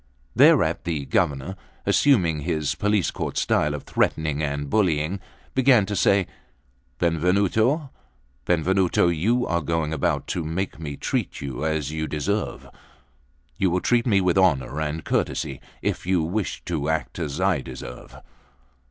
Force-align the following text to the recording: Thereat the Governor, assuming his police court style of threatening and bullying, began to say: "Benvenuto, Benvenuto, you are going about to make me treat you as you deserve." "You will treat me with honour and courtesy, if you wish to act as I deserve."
Thereat 0.35 0.83
the 0.83 1.05
Governor, 1.05 1.55
assuming 1.85 2.39
his 2.39 2.73
police 2.73 3.11
court 3.11 3.37
style 3.37 3.75
of 3.75 3.83
threatening 3.83 4.41
and 4.41 4.67
bullying, 4.67 5.19
began 5.53 5.85
to 5.85 5.95
say: 5.95 6.25
"Benvenuto, 6.97 7.91
Benvenuto, 8.45 9.09
you 9.09 9.45
are 9.45 9.61
going 9.61 9.93
about 9.93 10.25
to 10.29 10.43
make 10.43 10.79
me 10.79 10.97
treat 10.97 11.39
you 11.39 11.63
as 11.63 11.91
you 11.91 12.07
deserve." 12.07 12.67
"You 13.57 13.69
will 13.69 13.79
treat 13.79 14.07
me 14.07 14.21
with 14.21 14.39
honour 14.39 14.81
and 14.81 15.05
courtesy, 15.05 15.61
if 15.83 16.07
you 16.07 16.23
wish 16.23 16.65
to 16.65 16.89
act 16.89 17.19
as 17.19 17.39
I 17.39 17.61
deserve." 17.61 18.15